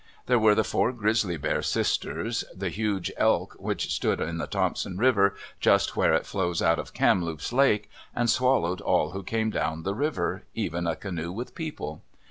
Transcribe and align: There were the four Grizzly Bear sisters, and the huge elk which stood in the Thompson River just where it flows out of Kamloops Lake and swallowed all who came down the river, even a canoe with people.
There 0.25 0.39
were 0.39 0.55
the 0.55 0.63
four 0.63 0.91
Grizzly 0.93 1.37
Bear 1.37 1.61
sisters, 1.61 2.41
and 2.41 2.59
the 2.59 2.69
huge 2.69 3.11
elk 3.17 3.55
which 3.59 3.93
stood 3.93 4.19
in 4.19 4.39
the 4.39 4.47
Thompson 4.47 4.97
River 4.97 5.35
just 5.59 5.95
where 5.95 6.15
it 6.15 6.25
flows 6.25 6.59
out 6.59 6.79
of 6.79 6.95
Kamloops 6.95 7.53
Lake 7.53 7.87
and 8.15 8.27
swallowed 8.27 8.81
all 8.81 9.11
who 9.11 9.21
came 9.21 9.51
down 9.51 9.83
the 9.83 9.93
river, 9.93 10.41
even 10.55 10.87
a 10.87 10.95
canoe 10.95 11.31
with 11.31 11.53
people. 11.53 12.01